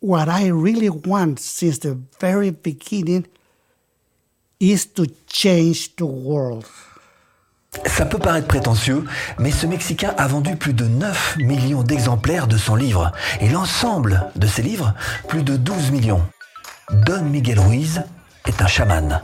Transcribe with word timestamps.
what 0.00 0.28
I 0.28 0.50
really 0.50 0.88
want 0.88 1.38
since 1.38 1.78
the 1.78 1.98
very 2.20 2.50
beginning 2.50 3.26
is 4.58 4.86
to 4.94 5.06
change 5.26 5.96
the 5.96 6.06
world. 6.06 6.64
Ça 7.86 8.04
peut 8.04 8.18
paraître 8.18 8.48
prétentieux, 8.48 9.04
mais 9.38 9.52
ce 9.52 9.66
Mexicain 9.66 10.12
a 10.18 10.26
vendu 10.26 10.56
plus 10.56 10.72
de 10.72 10.86
9 10.86 11.36
millions 11.38 11.84
d'exemplaires 11.84 12.48
de 12.48 12.56
son 12.58 12.74
livre, 12.74 13.12
et 13.40 13.48
l'ensemble 13.48 14.28
de 14.34 14.46
ses 14.48 14.62
livres, 14.62 14.94
plus 15.28 15.44
de 15.44 15.56
12 15.56 15.92
millions. 15.92 16.22
Don 17.06 17.22
Miguel 17.22 17.60
Ruiz 17.60 18.02
est 18.46 18.60
un 18.60 18.66
chaman. 18.66 19.22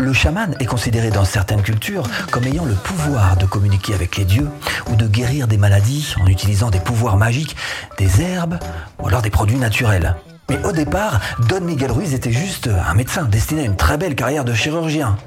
Le 0.00 0.12
chaman 0.12 0.54
est 0.60 0.64
considéré 0.64 1.10
dans 1.10 1.24
certaines 1.24 1.62
cultures 1.62 2.04
comme 2.30 2.44
ayant 2.44 2.64
le 2.64 2.74
pouvoir 2.74 3.36
de 3.36 3.46
communiquer 3.46 3.94
avec 3.94 4.16
les 4.16 4.24
dieux 4.24 4.48
ou 4.88 4.94
de 4.94 5.08
guérir 5.08 5.48
des 5.48 5.56
maladies 5.56 6.14
en 6.20 6.26
utilisant 6.26 6.70
des 6.70 6.78
pouvoirs 6.78 7.16
magiques, 7.16 7.56
des 7.98 8.22
herbes 8.22 8.58
ou 9.00 9.08
alors 9.08 9.22
des 9.22 9.30
produits 9.30 9.58
naturels. 9.58 10.14
Mais 10.48 10.64
au 10.64 10.70
départ, 10.70 11.20
Don 11.48 11.60
Miguel 11.62 11.90
Ruiz 11.90 12.14
était 12.14 12.32
juste 12.32 12.68
un 12.68 12.94
médecin 12.94 13.24
destiné 13.24 13.62
à 13.62 13.64
une 13.64 13.76
très 13.76 13.98
belle 13.98 14.14
carrière 14.14 14.44
de 14.44 14.54
chirurgien. 14.54 15.18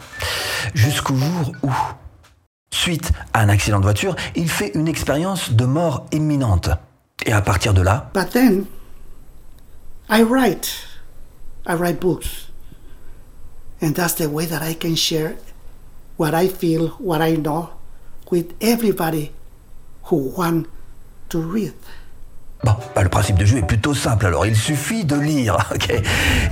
Jusqu'au 0.74 1.16
jour 1.16 1.52
où, 1.63 1.72
suite 2.74 3.12
à 3.34 3.41
un 3.41 3.49
accident 3.49 3.80
de 3.80 3.84
voiture, 3.84 4.16
il 4.35 4.49
fait 4.49 4.72
une 4.74 4.88
expérience 4.88 5.52
de 5.52 5.66
mort 5.66 6.05
imminente. 6.13 6.70
Et 7.26 7.34
à 7.34 7.41
partir 7.41 7.74
de 7.74 7.82
là... 7.82 8.10
But 8.13 8.30
then, 8.32 8.66
I 10.10 10.24
write. 10.24 10.70
I 11.68 11.74
write 11.74 11.99
books. 11.99 12.51
And 13.81 13.94
that's 13.94 14.16
the 14.16 14.27
way 14.27 14.45
that 14.45 14.62
I 14.62 14.76
can 14.76 14.95
share 14.95 15.35
what 16.17 16.34
I 16.35 16.48
feel, 16.48 16.90
what 16.99 17.21
I 17.21 17.35
know 17.35 17.70
with 18.30 18.54
everybody 18.62 19.31
who 20.04 20.31
want 20.38 20.67
to 21.30 21.41
read. 21.41 21.73
Bon, 22.63 22.76
bah, 22.95 23.02
le 23.02 23.09
principe 23.09 23.40
de 23.40 23.45
jeu 23.45 23.57
est 23.57 23.66
plutôt 23.66 23.95
simple 23.95 24.27
alors, 24.27 24.45
il 24.45 24.55
suffit 24.55 25.04
de 25.04 25.16
lire, 25.16 25.57
ok 25.73 25.99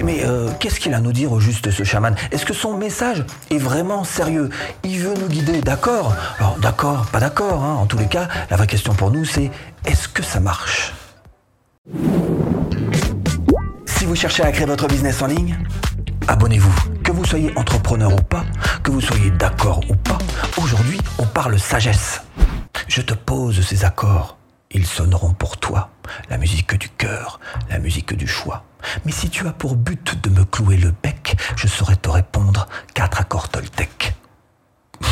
Mais 0.03 0.23
euh, 0.25 0.49
qu'est-ce 0.59 0.79
qu'il 0.79 0.93
a 0.95 0.97
à 0.97 1.01
nous 1.01 1.13
dire 1.13 1.31
au 1.31 1.39
juste 1.39 1.69
ce 1.69 1.83
chaman? 1.83 2.15
Est-ce 2.31 2.47
que 2.47 2.53
son 2.53 2.75
message 2.75 3.23
est 3.51 3.59
vraiment 3.59 4.03
sérieux? 4.03 4.49
Il 4.83 4.99
veut 4.99 5.13
nous 5.13 5.27
guider, 5.27 5.61
d'accord? 5.61 6.15
Alors 6.39 6.57
d'accord, 6.57 7.05
pas 7.11 7.19
d'accord, 7.19 7.63
hein. 7.63 7.75
en 7.75 7.85
tous 7.85 7.99
les 7.99 8.07
cas, 8.07 8.27
la 8.49 8.57
vraie 8.57 8.65
question 8.65 8.95
pour 8.95 9.11
nous 9.11 9.23
c'est 9.23 9.51
est-ce 9.85 10.07
que 10.07 10.23
ça 10.23 10.39
marche? 10.39 10.95
Si 13.85 14.05
vous 14.05 14.15
cherchez 14.15 14.41
à 14.41 14.51
créer 14.51 14.65
votre 14.65 14.87
business 14.87 15.21
en 15.21 15.27
ligne, 15.27 15.59
abonnez-vous. 16.27 16.98
Vous 17.19 17.25
soyez 17.25 17.51
entrepreneur 17.57 18.13
ou 18.13 18.21
pas, 18.21 18.45
que 18.81 18.91
vous 18.91 19.01
soyez 19.01 19.29
d'accord 19.29 19.81
ou 19.89 19.95
pas, 19.97 20.17
aujourd'hui 20.55 21.01
on 21.17 21.25
parle 21.25 21.59
sagesse. 21.59 22.21
Je 22.87 23.01
te 23.01 23.13
pose 23.13 23.59
ces 23.59 23.83
accords 23.83 24.37
ils 24.71 24.85
sonneront 24.85 25.33
pour 25.33 25.57
toi 25.57 25.89
la 26.29 26.37
musique 26.37 26.75
du 26.75 26.87
cœur, 26.87 27.41
la 27.69 27.77
musique 27.77 28.13
du 28.13 28.25
choix. 28.25 28.63
Mais 29.03 29.11
si 29.11 29.29
tu 29.29 29.45
as 29.49 29.51
pour 29.51 29.75
but 29.75 30.23
de 30.23 30.29
me 30.29 30.45
clouer 30.45 30.77
le 30.77 30.93
bec, 31.03 31.35
je 31.57 31.67
saurais 31.67 31.97
te 31.97 32.07
répondre 32.07 32.67
quatre 32.93 33.19
accords 33.19 33.49
Toltec. 33.49 34.15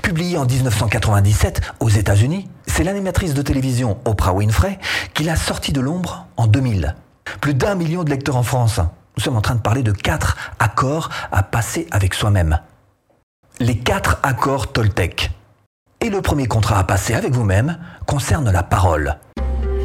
Publié 0.00 0.38
en 0.38 0.46
1997 0.46 1.60
aux 1.80 1.88
États-Unis, 1.88 2.48
c'est 2.68 2.84
l'animatrice 2.84 3.34
de 3.34 3.42
télévision 3.42 3.98
Oprah 4.04 4.32
Winfrey 4.32 4.78
qui 5.12 5.24
l'a 5.24 5.34
sorti 5.34 5.72
de 5.72 5.80
l'ombre 5.80 6.28
en 6.36 6.46
2000. 6.46 6.94
Plus 7.40 7.54
d'un 7.54 7.74
million 7.74 8.04
de 8.04 8.10
lecteurs 8.10 8.36
en 8.36 8.42
France. 8.42 8.80
Nous 9.16 9.22
sommes 9.22 9.36
en 9.36 9.40
train 9.40 9.54
de 9.54 9.60
parler 9.60 9.82
de 9.82 9.92
quatre 9.92 10.36
accords 10.58 11.08
à 11.30 11.42
passer 11.42 11.86
avec 11.90 12.14
soi-même. 12.14 12.58
Les 13.60 13.78
quatre 13.78 14.18
accords 14.22 14.72
Toltec. 14.72 15.30
Et 16.00 16.10
le 16.10 16.20
premier 16.20 16.46
contrat 16.46 16.78
à 16.78 16.84
passer 16.84 17.14
avec 17.14 17.32
vous-même 17.32 17.78
concerne 18.06 18.50
la 18.50 18.62
parole. 18.62 19.16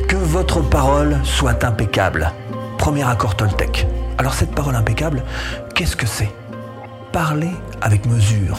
Que 0.08 0.16
votre 0.16 0.62
parole 0.62 1.18
soit 1.24 1.64
impeccable. 1.64 2.32
Premier 2.78 3.04
accord 3.04 3.36
Toltec. 3.36 3.88
Alors 4.18 4.34
cette 4.34 4.54
parole 4.56 4.76
impeccable, 4.76 5.24
qu'est-ce 5.76 5.96
que 5.96 6.08
c'est? 6.08 6.30
Parlez 7.12 7.52
avec 7.82 8.06
mesure. 8.06 8.58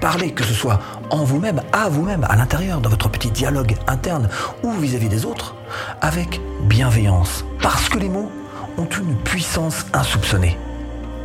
Parlez 0.00 0.32
que 0.32 0.44
ce 0.44 0.54
soit 0.54 0.78
en 1.10 1.24
vous-même, 1.24 1.62
à 1.72 1.88
vous-même, 1.88 2.24
à 2.28 2.36
l'intérieur, 2.36 2.80
dans 2.80 2.90
votre 2.90 3.08
petit 3.08 3.30
dialogue 3.30 3.76
interne 3.86 4.28
ou 4.62 4.72
vis-à-vis 4.72 5.08
des 5.08 5.24
autres, 5.24 5.54
avec 6.00 6.40
bienveillance. 6.62 7.44
Parce 7.62 7.88
que 7.88 7.98
les 7.98 8.08
mots 8.08 8.30
ont 8.78 8.88
une 8.88 9.16
puissance 9.16 9.86
insoupçonnée. 9.92 10.56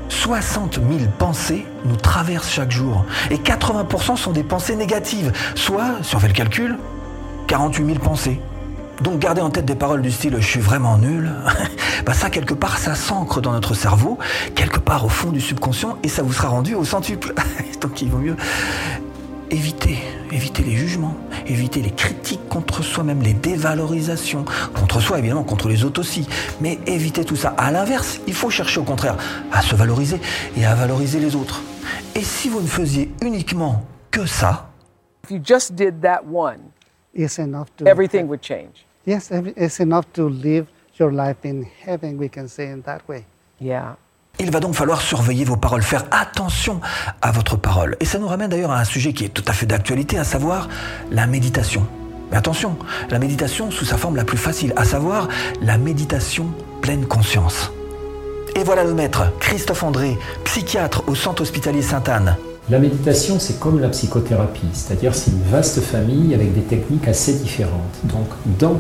60 0.10 0.76
000 0.76 1.10
pensées 1.18 1.66
nous 1.86 1.96
traversent 1.96 2.52
chaque 2.52 2.72
jour. 2.72 3.06
Et 3.32 3.38
80% 3.38 4.18
sont 4.18 4.32
des 4.32 4.44
pensées 4.44 4.76
négatives. 4.76 5.32
Soit, 5.56 5.96
si 6.04 6.16
on 6.16 6.20
fait 6.20 6.28
le 6.28 6.34
calcul, 6.34 6.78
48 7.48 7.86
000 7.86 8.00
pensées. 8.00 8.40
Donc 9.02 9.20
garder 9.20 9.42
en 9.42 9.50
tête 9.50 9.66
des 9.66 9.76
paroles 9.76 10.02
du 10.02 10.10
style 10.10 10.38
je 10.40 10.48
suis 10.48 10.62
vraiment 10.62 10.98
nul, 10.98 11.30
bah 12.06 12.14
ça 12.14 12.30
quelque 12.30 12.54
part 12.54 12.78
ça 12.78 12.96
s'ancre 12.96 13.42
dans 13.42 13.52
notre 13.52 13.74
cerveau, 13.74 14.18
quelque 14.56 14.80
part 14.80 15.04
au 15.04 15.10
fond 15.10 15.32
du 15.32 15.42
subconscient 15.42 15.98
et 16.04 16.08
ça 16.08 16.24
vous 16.24 16.32
sera 16.32 16.48
rendu 16.48 16.76
au 16.76 16.86
centuple. 16.86 17.34
Donc 17.82 18.02
il 18.02 18.10
vaut 18.10 18.20
mieux 18.20 18.38
éviter, 19.52 19.98
éviter 20.32 20.64
les 20.64 20.76
jugements, 20.76 21.16
éviter 21.48 21.82
les 21.82 21.92
critiques 21.92 22.48
contre 22.50 22.84
soi-même, 22.84 23.22
les 23.22 23.34
dévalorisations, 23.34 24.46
contre 24.74 25.00
soi 25.00 25.20
évidemment, 25.20 25.44
contre 25.44 25.70
les 25.70 25.84
autres 25.84 26.02
aussi, 26.02 26.28
mais 26.62 26.80
éviter 26.88 27.26
tout 27.26 27.36
ça. 27.36 27.54
À 27.58 27.72
l'inverse, 27.72 28.20
il 28.28 28.34
faut 28.34 28.50
chercher 28.50 28.80
au 28.80 28.84
contraire 28.84 29.18
à 29.52 29.62
se 29.62 29.76
valoriser 29.76 30.20
et 30.58 30.66
à 30.66 30.76
valoriser 30.76 31.20
les 31.20 31.36
autres. 31.36 31.62
Et 32.16 32.24
si 32.24 32.50
vous 32.50 32.62
ne 32.62 32.68
faisiez 32.68 33.12
uniquement 33.22 33.86
que 34.12 34.26
ça, 34.26 34.70
If 35.24 35.32
you 35.32 35.42
just 35.44 35.74
did 35.74 36.02
that 36.02 36.22
one, 36.32 36.60
It's 37.16 37.40
enough 37.40 37.70
to 37.78 37.88
everything 37.88 38.28
would 38.28 38.42
change. 38.42 38.86
Yes, 39.06 39.32
it's 39.32 39.80
enough 39.80 40.12
to 40.14 40.28
live 40.28 40.68
your 40.98 41.14
life 41.14 41.46
in 41.46 41.64
heaven, 41.64 42.18
we 42.18 42.28
can 42.28 42.50
say 42.50 42.68
in 42.68 42.82
that 42.82 43.08
way. 43.08 43.26
Yeah. 43.58 43.96
Il 44.40 44.52
va 44.52 44.60
donc 44.60 44.76
falloir 44.76 45.02
surveiller 45.02 45.46
vos 45.46 45.56
paroles, 45.56 45.82
faire 45.82 46.04
attention 46.12 46.82
à 47.22 47.32
votre 47.32 47.56
parole. 47.56 47.96
Et 48.00 48.06
ça 48.06 48.20
nous 48.20 48.28
ramène 48.28 48.50
d'ailleurs 48.50 48.72
à 48.72 48.80
un 48.80 48.84
sujet 48.84 49.14
qui 49.14 49.26
est 49.26 49.30
tout 49.30 49.44
à 49.48 49.54
fait 49.54 49.66
d'actualité, 49.66 50.18
à 50.18 50.24
savoir 50.24 50.68
la 51.10 51.26
méditation. 51.26 51.86
Mais 52.32 52.38
attention, 52.38 52.78
la 53.10 53.20
méditation 53.20 53.72
sous 53.72 53.86
sa 53.86 53.98
forme 53.98 54.16
la 54.16 54.26
plus 54.26 54.38
facile, 54.38 54.74
à 54.76 54.84
savoir 54.84 55.30
la 55.62 55.78
méditation 55.78 56.52
pleine 56.82 57.06
conscience. 57.06 57.72
Et 58.56 58.64
voilà 58.64 58.84
le 58.84 58.94
maître, 58.94 59.24
Christophe 59.40 59.84
André, 59.84 60.18
psychiatre 60.44 61.04
au 61.08 61.16
centre 61.16 61.42
hospitalier 61.42 61.82
Sainte-Anne. 61.82 62.36
La 62.68 62.80
méditation, 62.80 63.38
c'est 63.38 63.60
comme 63.60 63.80
la 63.80 63.90
psychothérapie, 63.90 64.66
c'est-à-dire 64.74 65.14
c'est 65.14 65.30
une 65.30 65.44
vaste 65.52 65.82
famille 65.82 66.34
avec 66.34 66.52
des 66.56 66.64
techniques 66.64 67.08
assez 67.08 67.34
différentes. 67.34 67.96
Donc 68.06 68.26
dans 68.58 68.80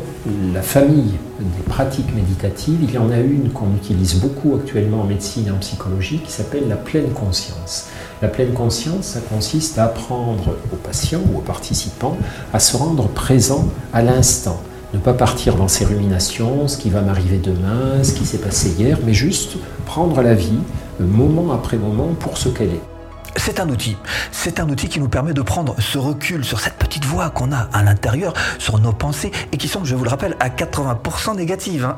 la 0.55 0.63
famille 0.63 1.13
des 1.39 1.63
pratiques 1.69 2.15
méditatives, 2.15 2.79
il 2.81 2.91
y 2.91 2.97
en 2.97 3.11
a 3.11 3.19
une 3.19 3.51
qu'on 3.51 3.75
utilise 3.75 4.15
beaucoup 4.15 4.55
actuellement 4.55 5.01
en 5.01 5.03
médecine 5.03 5.45
et 5.49 5.51
en 5.51 5.57
psychologie 5.57 6.17
qui 6.17 6.31
s'appelle 6.31 6.67
la 6.67 6.77
pleine 6.77 7.11
conscience. 7.11 7.89
La 8.23 8.27
pleine 8.27 8.53
conscience, 8.53 9.05
ça 9.05 9.19
consiste 9.19 9.77
à 9.77 9.85
apprendre 9.85 10.55
aux 10.73 10.77
patients 10.77 11.21
ou 11.31 11.37
aux 11.37 11.43
participants 11.43 12.17
à 12.53 12.59
se 12.59 12.75
rendre 12.77 13.07
présent 13.09 13.67
à 13.93 14.01
l'instant. 14.01 14.59
Ne 14.95 14.99
pas 14.99 15.13
partir 15.13 15.57
dans 15.57 15.67
ses 15.67 15.85
ruminations, 15.85 16.67
ce 16.67 16.77
qui 16.77 16.89
va 16.89 17.01
m'arriver 17.01 17.37
demain, 17.37 18.03
ce 18.03 18.13
qui 18.13 18.25
s'est 18.25 18.39
passé 18.39 18.69
hier, 18.79 18.97
mais 19.05 19.13
juste 19.13 19.57
prendre 19.85 20.23
la 20.23 20.33
vie 20.33 20.57
moment 20.99 21.53
après 21.53 21.77
moment 21.77 22.15
pour 22.19 22.39
ce 22.39 22.49
qu'elle 22.49 22.69
est. 22.69 22.94
C'est 23.37 23.59
un 23.59 23.69
outil. 23.69 23.97
C'est 24.31 24.59
un 24.59 24.69
outil 24.69 24.87
qui 24.87 24.99
nous 24.99 25.09
permet 25.09 25.33
de 25.33 25.41
prendre 25.41 25.75
ce 25.79 25.97
recul 25.97 26.43
sur 26.45 26.59
cette 26.59 26.75
petite 26.77 27.05
voix 27.05 27.29
qu'on 27.29 27.51
a 27.51 27.67
à 27.73 27.83
l'intérieur, 27.83 28.33
sur 28.59 28.79
nos 28.79 28.93
pensées, 28.93 29.31
et 29.51 29.57
qui 29.57 29.67
sont, 29.67 29.83
je 29.83 29.95
vous 29.95 30.03
le 30.03 30.09
rappelle, 30.09 30.35
à 30.39 30.49
80% 30.49 31.35
négatives. 31.35 31.85
hein. 31.85 31.97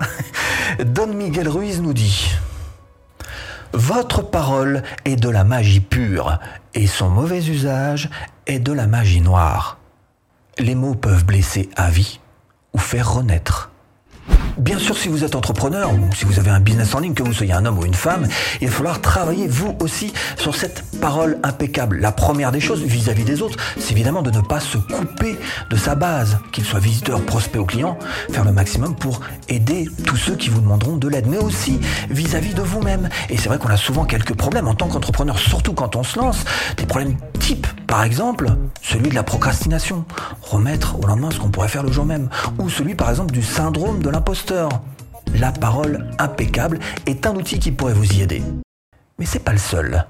Don 0.85 1.07
Miguel 1.07 1.47
Ruiz 1.47 1.81
nous 1.81 1.93
dit 1.93 2.31
Votre 3.73 4.23
parole 4.23 4.83
est 5.05 5.15
de 5.15 5.29
la 5.29 5.43
magie 5.43 5.79
pure, 5.79 6.39
et 6.73 6.87
son 6.87 7.09
mauvais 7.09 7.45
usage 7.45 8.09
est 8.47 8.59
de 8.59 8.71
la 8.73 8.87
magie 8.87 9.21
noire. 9.21 9.77
Les 10.59 10.75
mots 10.75 10.95
peuvent 10.95 11.25
blesser 11.25 11.69
à 11.75 11.89
vie 11.89 12.19
ou 12.73 12.79
faire 12.79 13.13
renaître. 13.13 13.71
Bien 14.59 14.79
sûr, 14.79 14.97
si 14.97 15.07
vous 15.07 15.23
êtes 15.23 15.35
entrepreneur 15.35 15.93
ou 15.93 15.99
si 16.15 16.25
vous 16.25 16.39
avez 16.39 16.49
un 16.49 16.59
business 16.59 16.95
en 16.95 16.99
ligne, 16.99 17.13
que 17.13 17.21
vous 17.21 17.33
soyez 17.33 17.53
un 17.53 17.65
homme 17.65 17.77
ou 17.77 17.85
une 17.85 17.93
femme, 17.93 18.27
il 18.59 18.67
va 18.67 18.73
falloir 18.73 19.01
travailler 19.01 19.47
vous 19.47 19.75
aussi 19.79 20.11
sur 20.35 20.55
cette 20.55 20.83
parole 20.99 21.37
impeccable. 21.43 21.99
La 21.99 22.11
première 22.11 22.51
des 22.51 22.59
choses 22.59 22.81
vis-à-vis 22.81 23.23
des 23.23 23.43
autres, 23.43 23.57
c'est 23.77 23.91
évidemment 23.91 24.23
de 24.23 24.31
ne 24.31 24.41
pas 24.41 24.59
se 24.59 24.79
couper 24.79 25.37
de 25.69 25.75
sa 25.75 25.93
base, 25.93 26.39
qu'il 26.51 26.65
soit 26.65 26.79
visiteur, 26.79 27.21
prospect 27.21 27.59
ou 27.59 27.65
client, 27.65 27.99
faire 28.31 28.45
le 28.45 28.51
maximum 28.51 28.95
pour 28.95 29.19
aider 29.47 29.87
tous 30.05 30.17
ceux 30.17 30.35
qui 30.35 30.49
vous 30.49 30.59
demanderont 30.59 30.97
de 30.97 31.07
l'aide, 31.07 31.27
mais 31.27 31.37
aussi 31.37 31.79
vis-à-vis 32.09 32.55
de 32.55 32.63
vous-même. 32.63 33.09
Et 33.29 33.37
c'est 33.37 33.49
vrai 33.49 33.59
qu'on 33.59 33.69
a 33.69 33.77
souvent 33.77 34.05
quelques 34.05 34.33
problèmes 34.33 34.67
en 34.67 34.73
tant 34.73 34.87
qu'entrepreneur, 34.87 35.37
surtout 35.37 35.73
quand 35.73 35.95
on 35.95 36.03
se 36.03 36.17
lance, 36.17 36.45
des 36.77 36.87
problèmes 36.87 37.15
par 37.55 38.03
exemple, 38.03 38.49
celui 38.81 39.09
de 39.09 39.15
la 39.15 39.23
procrastination, 39.23 40.05
remettre 40.41 40.99
au 40.99 41.07
lendemain 41.07 41.31
ce 41.31 41.39
qu'on 41.39 41.49
pourrait 41.49 41.67
faire 41.67 41.83
le 41.83 41.91
jour 41.91 42.05
même, 42.05 42.29
ou 42.59 42.69
celui 42.69 42.95
par 42.95 43.09
exemple 43.09 43.31
du 43.31 43.41
syndrome 43.41 44.01
de 44.01 44.09
l'imposteur. 44.09 44.69
La 45.35 45.51
parole 45.51 46.09
impeccable 46.19 46.79
est 47.05 47.25
un 47.25 47.35
outil 47.35 47.59
qui 47.59 47.71
pourrait 47.71 47.93
vous 47.93 48.13
y 48.13 48.21
aider. 48.21 48.41
Mais 49.19 49.25
c'est 49.25 49.39
pas 49.39 49.51
le 49.51 49.57
seul. 49.57 50.05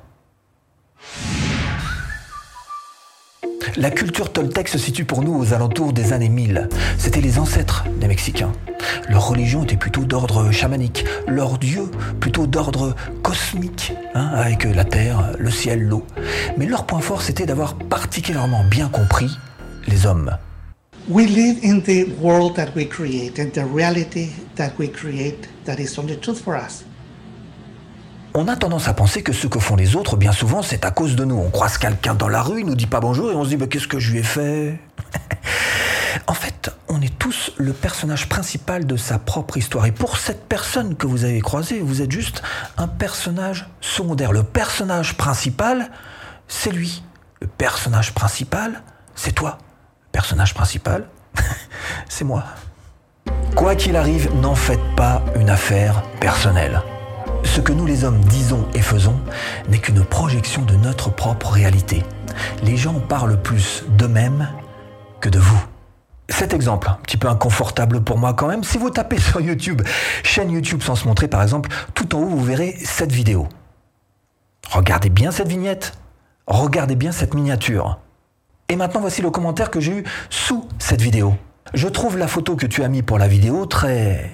La 3.75 3.91
culture 3.91 4.31
toltèque 4.31 4.69
se 4.69 4.79
situe 4.79 5.05
pour 5.05 5.21
nous 5.21 5.37
aux 5.37 5.53
alentours 5.53 5.93
des 5.93 6.13
années 6.13 6.29
1000. 6.29 6.67
C'était 6.97 7.21
les 7.21 7.37
ancêtres 7.37 7.85
des 7.99 8.07
Mexicains. 8.07 8.51
Leur 9.09 9.27
religion 9.27 9.63
était 9.63 9.77
plutôt 9.77 10.03
d'ordre 10.03 10.51
chamanique, 10.51 11.05
leur 11.27 11.57
dieu 11.59 11.83
plutôt 12.19 12.47
d'ordre 12.47 12.95
cosmique, 13.27 13.91
hein, 14.15 14.29
avec 14.35 14.63
la 14.63 14.85
terre, 14.85 15.33
le 15.37 15.51
ciel, 15.51 15.83
l'eau. 15.83 16.05
Mais 16.57 16.65
leur 16.65 16.85
point 16.85 17.01
fort, 17.01 17.21
c'était 17.21 17.45
d'avoir 17.45 17.73
particulièrement 17.75 18.63
bien 18.63 18.87
compris 18.87 19.29
les 19.85 20.05
hommes. 20.05 20.37
We 21.09 21.27
live 21.27 21.59
in 21.61 21.81
the 21.81 22.07
world 22.21 22.55
that 22.55 22.69
we 22.73 22.87
create 22.87 23.37
and 23.37 23.49
the 23.51 23.65
reality 23.75 24.29
that 24.55 24.71
we 24.79 24.89
create 24.89 25.49
that 25.65 25.75
is 25.75 25.99
only 25.99 26.17
truth 26.17 26.41
for 26.41 26.55
us. 26.55 26.85
On 28.33 28.47
a 28.47 28.55
tendance 28.55 28.87
à 28.87 28.93
penser 28.93 29.23
que 29.23 29.33
ce 29.33 29.47
que 29.47 29.59
font 29.59 29.75
les 29.75 29.97
autres, 29.97 30.15
bien 30.15 30.31
souvent, 30.31 30.61
c'est 30.61 30.85
à 30.85 30.91
cause 30.91 31.17
de 31.17 31.25
nous. 31.25 31.35
On 31.35 31.49
croise 31.49 31.77
quelqu'un 31.77 32.15
dans 32.15 32.29
la 32.29 32.41
rue, 32.41 32.61
il 32.61 32.65
nous 32.65 32.75
dit 32.75 32.87
pas 32.87 33.01
bonjour 33.01 33.29
et 33.29 33.35
on 33.35 33.43
se 33.43 33.49
dit 33.49 33.57
mais 33.57 33.67
qu'est-ce 33.67 33.89
que 33.89 33.99
je 33.99 34.13
lui 34.13 34.19
ai 34.19 34.23
fait? 34.23 34.79
En 36.27 36.33
fait, 36.33 36.71
on 36.89 37.01
est 37.01 37.17
tous 37.17 37.51
le 37.57 37.73
personnage 37.73 38.29
principal 38.29 38.85
de 38.85 38.97
sa 38.97 39.19
propre 39.19 39.57
histoire. 39.57 39.85
Et 39.85 39.91
pour 39.91 40.17
cette 40.17 40.47
personne 40.47 40.95
que 40.95 41.07
vous 41.07 41.25
avez 41.25 41.41
croisée, 41.41 41.79
vous 41.79 42.01
êtes 42.01 42.11
juste 42.11 42.41
un 42.77 42.87
personnage 42.87 43.69
secondaire. 43.81 44.31
Le 44.31 44.43
personnage 44.43 45.17
principal, 45.17 45.91
c'est 46.47 46.71
lui. 46.71 47.03
Le 47.41 47.47
personnage 47.47 48.13
principal, 48.13 48.81
c'est 49.15 49.33
toi. 49.33 49.57
Le 50.07 50.11
personnage 50.11 50.53
principal, 50.53 51.07
c'est 52.09 52.23
moi. 52.23 52.43
Quoi 53.55 53.75
qu'il 53.75 53.95
arrive, 53.95 54.33
n'en 54.41 54.55
faites 54.55 54.95
pas 54.95 55.23
une 55.35 55.49
affaire 55.49 56.03
personnelle. 56.19 56.81
Ce 57.43 57.61
que 57.61 57.73
nous 57.73 57.85
les 57.85 58.03
hommes 58.03 58.23
disons 58.25 58.67
et 58.73 58.81
faisons 58.81 59.19
n'est 59.69 59.79
qu'une 59.79 60.03
projection 60.03 60.63
de 60.63 60.75
notre 60.75 61.09
propre 61.09 61.49
réalité. 61.49 62.03
Les 62.63 62.77
gens 62.77 62.99
parlent 62.99 63.41
plus 63.41 63.83
d'eux-mêmes 63.89 64.47
que 65.21 65.29
de 65.29 65.39
vous. 65.39 65.63
Cet 66.29 66.53
exemple, 66.53 66.89
un 66.89 66.99
petit 67.03 67.17
peu 67.17 67.29
inconfortable 67.29 68.03
pour 68.03 68.17
moi 68.17 68.33
quand 68.33 68.47
même, 68.47 68.63
si 68.63 68.77
vous 68.77 68.89
tapez 68.89 69.19
sur 69.19 69.39
YouTube, 69.39 69.81
chaîne 70.23 70.51
YouTube 70.51 70.81
sans 70.81 70.95
se 70.95 71.07
montrer 71.07 71.27
par 71.27 71.41
exemple, 71.41 71.69
tout 71.93 72.15
en 72.15 72.19
haut 72.19 72.27
vous 72.27 72.43
verrez 72.43 72.75
cette 72.83 73.11
vidéo. 73.11 73.47
Regardez 74.69 75.09
bien 75.09 75.31
cette 75.31 75.47
vignette, 75.47 75.93
regardez 76.45 76.95
bien 76.95 77.13
cette 77.13 77.33
miniature. 77.33 77.99
Et 78.67 78.75
maintenant 78.75 78.99
voici 78.99 79.21
le 79.21 79.29
commentaire 79.29 79.71
que 79.71 79.79
j'ai 79.79 79.99
eu 79.99 80.03
sous 80.29 80.67
cette 80.79 81.01
vidéo. 81.01 81.37
Je 81.73 81.87
trouve 81.87 82.17
la 82.17 82.27
photo 82.27 82.57
que 82.57 82.65
tu 82.65 82.83
as 82.83 82.89
mis 82.89 83.01
pour 83.01 83.17
la 83.17 83.29
vidéo 83.29 83.65
très... 83.65 84.29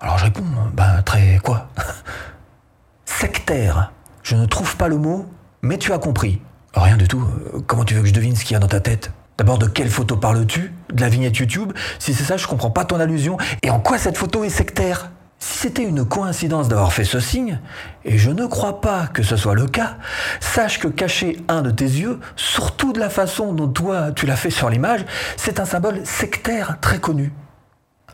Alors 0.00 0.18
je 0.18 0.24
réponds, 0.26 0.44
ben 0.74 1.00
très 1.02 1.40
quoi? 1.42 1.68
Sectaire. 3.06 3.92
Je 4.22 4.36
ne 4.36 4.44
trouve 4.44 4.76
pas 4.76 4.88
le 4.88 4.98
mot, 4.98 5.26
mais 5.62 5.78
tu 5.78 5.92
as 5.94 5.98
compris. 5.98 6.42
Rien 6.74 6.98
du 6.98 7.08
tout. 7.08 7.26
Comment 7.66 7.84
tu 7.84 7.94
veux 7.94 8.02
que 8.02 8.08
je 8.08 8.12
devine 8.12 8.36
ce 8.36 8.44
qu'il 8.44 8.52
y 8.52 8.56
a 8.56 8.58
dans 8.58 8.68
ta 8.68 8.80
tête? 8.80 9.12
D'abord, 9.38 9.58
de 9.58 9.66
quelle 9.66 9.88
photo 9.88 10.16
parles-tu? 10.16 10.73
De 10.92 11.00
la 11.00 11.08
vignette 11.08 11.36
YouTube 11.36 11.72
Si 11.98 12.14
c'est 12.14 12.24
ça, 12.24 12.36
je 12.36 12.46
comprends 12.46 12.70
pas 12.70 12.84
ton 12.84 13.00
allusion. 13.00 13.36
Et 13.62 13.70
en 13.70 13.80
quoi 13.80 13.98
cette 13.98 14.18
photo 14.18 14.44
est 14.44 14.50
sectaire? 14.50 15.10
Si 15.38 15.58
c'était 15.58 15.82
une 15.82 16.06
coïncidence 16.06 16.68
d'avoir 16.68 16.92
fait 16.92 17.04
ce 17.04 17.20
signe, 17.20 17.60
et 18.04 18.16
je 18.16 18.30
ne 18.30 18.46
crois 18.46 18.80
pas 18.80 19.08
que 19.08 19.22
ce 19.22 19.36
soit 19.36 19.54
le 19.54 19.66
cas, 19.66 19.96
sache 20.40 20.78
que 20.78 20.88
cacher 20.88 21.36
un 21.48 21.60
de 21.60 21.70
tes 21.70 21.84
yeux, 21.84 22.18
surtout 22.34 22.94
de 22.94 23.00
la 23.00 23.10
façon 23.10 23.52
dont 23.52 23.68
toi 23.68 24.10
tu 24.12 24.24
l'as 24.24 24.36
fait 24.36 24.50
sur 24.50 24.70
l'image, 24.70 25.04
c'est 25.36 25.60
un 25.60 25.66
symbole 25.66 26.00
sectaire 26.04 26.78
très 26.80 26.98
connu. 26.98 27.32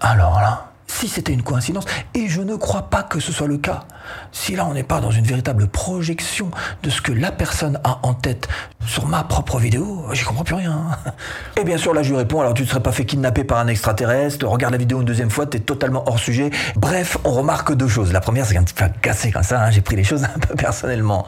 Alors 0.01 0.41
là, 0.41 0.70
si 0.91 1.09
c'était 1.09 1.33
une 1.33 1.43
coïncidence, 1.43 1.85
et 2.15 2.29
je 2.29 2.43
ne 2.43 2.57
crois 2.57 2.91
pas 2.91 3.03
que 3.03 3.21
ce 3.21 3.33
soit 3.33 3.47
le 3.47 3.59
cas, 3.59 3.85
si 4.33 4.57
là 4.57 4.67
on 4.67 4.75
n'est 4.75 4.83
pas 4.83 5.01
dans 5.01 5.11
une 5.11 5.25
véritable 5.25 5.69
projection 5.69 6.51
de 6.83 6.91
ce 6.91 7.01
que 7.01 7.13
la 7.13 7.31
personne 7.31 7.79
a 7.85 8.01
en 8.03 8.13
tête 8.13 8.49
sur 8.87 9.07
ma 9.07 9.23
propre 9.23 9.59
vidéo, 9.59 10.05
j'y 10.13 10.25
comprends 10.25 10.45
plus 10.45 10.57
rien. 10.57 10.87
Et 11.61 11.65
bien 11.65 11.79
sûr 11.79 11.95
là 11.95 12.03
je 12.03 12.11
lui 12.11 12.17
réponds, 12.17 12.41
alors 12.41 12.55
tu 12.55 12.63
ne 12.63 12.67
serais 12.67 12.83
pas 12.83 12.93
fait 12.93 13.05
kidnapper 13.05 13.45
par 13.45 13.59
un 13.59 13.69
extraterrestre, 13.69 14.47
regarde 14.47 14.73
la 14.73 14.79
vidéo 14.79 15.01
une 15.01 15.07
deuxième 15.07 15.31
fois, 15.31 15.47
t'es 15.47 15.61
totalement 15.61 16.03
hors 16.09 16.19
sujet. 16.19 16.51
Bref, 16.77 17.17
on 17.25 17.31
remarque 17.31 17.75
deux 17.75 17.89
choses. 17.89 18.13
La 18.13 18.21
première 18.21 18.45
c'est 18.47 18.55
qu'un 18.55 18.65
petit 18.65 18.75
peu 18.75 18.85
cassé 19.01 19.31
comme 19.31 19.43
ça, 19.43 19.63
hein, 19.63 19.71
j'ai 19.71 19.81
pris 19.83 19.97
les 19.97 20.05
choses 20.05 20.25
un 20.25 20.39
peu 20.39 20.55
personnellement. 20.55 21.27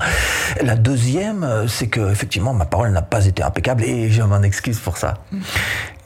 La 0.61 0.75
deuxième, 0.75 1.67
c'est 1.69 1.87
que 1.87 2.11
effectivement 2.11 2.53
ma 2.53 2.67
parole 2.67 2.91
n'a 2.91 3.03
pas 3.03 3.27
été 3.27 3.43
impeccable 3.43 3.85
et 3.85 4.11
je 4.11 4.23
m'en 4.23 4.43
excuse 4.43 4.81
pour 4.81 4.99
ça. 4.99 5.15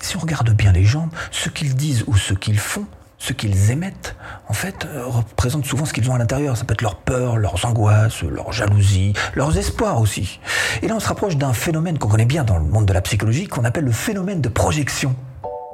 Si 0.00 0.16
on 0.16 0.20
regarde 0.20 0.50
bien 0.50 0.72
les 0.72 0.84
gens, 0.84 1.08
ce 1.30 1.48
qu'ils 1.48 1.74
disent 1.74 2.04
ou 2.06 2.16
ce 2.16 2.34
qu'ils 2.34 2.58
font, 2.58 2.86
ce 3.26 3.32
qu'ils 3.32 3.72
émettent, 3.72 4.14
en 4.48 4.52
fait, 4.52 4.86
euh, 4.86 5.04
représentent 5.04 5.66
souvent 5.66 5.84
ce 5.84 5.92
qu'ils 5.92 6.08
ont 6.08 6.14
à 6.14 6.18
l'intérieur. 6.18 6.56
Ça 6.56 6.64
peut 6.64 6.74
être 6.74 6.82
leur 6.82 6.94
peur, 6.94 7.38
leurs 7.38 7.64
angoisses, 7.66 8.22
leur 8.22 8.52
jalousie, 8.52 9.14
leurs 9.34 9.58
espoirs 9.58 10.00
aussi. 10.00 10.38
Et 10.82 10.86
là, 10.86 10.94
on 10.94 11.00
se 11.00 11.08
rapproche 11.08 11.36
d'un 11.36 11.52
phénomène 11.52 11.98
qu'on 11.98 12.08
connaît 12.08 12.24
bien 12.24 12.44
dans 12.44 12.56
le 12.56 12.64
monde 12.64 12.86
de 12.86 12.92
la 12.92 13.02
psychologie, 13.02 13.48
qu'on 13.48 13.64
appelle 13.64 13.84
le 13.84 13.92
phénomène 13.92 14.40
de 14.40 14.48
projection. 14.48 15.16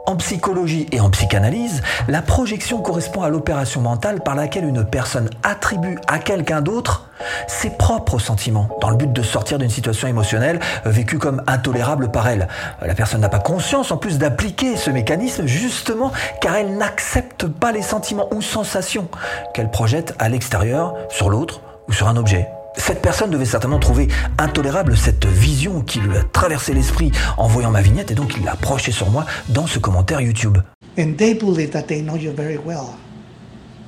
En 0.04 0.16
psychologie 0.16 0.88
et 0.90 1.00
en 1.00 1.10
psychanalyse, 1.10 1.80
la 2.08 2.22
projection 2.22 2.82
correspond 2.82 3.22
à 3.22 3.28
l'opération 3.28 3.80
mentale 3.80 4.20
par 4.20 4.34
laquelle 4.34 4.64
une 4.64 4.84
personne 4.84 5.30
attribue 5.44 5.96
à 6.08 6.18
quelqu'un 6.18 6.60
d'autre 6.60 7.08
ses 7.46 7.70
propres 7.70 8.18
sentiments, 8.18 8.68
dans 8.80 8.90
le 8.90 8.96
but 8.96 9.12
de 9.12 9.22
sortir 9.22 9.58
d'une 9.58 9.70
situation 9.70 10.08
émotionnelle 10.08 10.58
vécue 10.84 11.18
comme 11.18 11.40
intolérable 11.46 12.10
par 12.10 12.28
elle. 12.28 12.48
La 12.84 12.94
personne 12.94 13.20
n'a 13.20 13.28
pas 13.28 13.38
conscience 13.38 13.92
en 13.92 13.96
plus 13.96 14.18
d'appliquer 14.18 14.76
ce 14.76 14.90
mécanisme 14.90 15.46
justement 15.46 16.10
car 16.40 16.56
elle 16.56 16.76
n'accepte 16.76 17.46
pas 17.46 17.70
les 17.70 17.82
sentiments 17.82 18.26
ou 18.32 18.42
sensations 18.42 19.06
qu'elle 19.54 19.70
projette 19.70 20.16
à 20.18 20.28
l'extérieur, 20.28 20.94
sur 21.10 21.30
l'autre 21.30 21.60
ou 21.88 21.92
sur 21.92 22.08
un 22.08 22.16
objet. 22.16 22.48
Cette 22.76 23.02
personne 23.02 23.30
devait 23.30 23.44
certainement 23.44 23.78
trouver 23.78 24.08
intolérable 24.38 24.96
cette 24.96 25.26
vision 25.26 25.82
qui 25.82 26.00
lui 26.00 26.16
a 26.16 26.22
traversé 26.24 26.72
l'esprit 26.74 27.12
en 27.36 27.46
voyant 27.46 27.70
ma 27.70 27.82
vignette 27.82 28.10
et 28.10 28.14
donc 28.14 28.34
il 28.36 28.44
l'a 28.44 28.56
projetée 28.56 28.92
sur 28.92 29.10
moi 29.10 29.24
dans 29.48 29.66
ce 29.66 29.78
commentaire 29.78 30.20
YouTube. 30.20 30.58
And 30.98 31.12
they 31.16 31.34
believe 31.34 31.70
that 31.70 31.82
they 31.84 32.02
know 32.02 32.16
you 32.16 32.32
very 32.34 32.58
well. 32.58 32.94